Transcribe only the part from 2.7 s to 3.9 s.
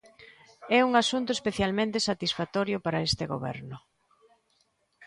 para este goberno.